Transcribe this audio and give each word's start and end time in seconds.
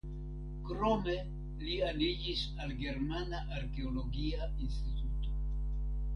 Krome 0.69 1.17
li 1.65 1.75
aniĝis 1.89 2.41
al 2.65 2.73
Germana 2.81 3.43
Arkeologia 3.59 4.51
Instituto. 4.67 5.39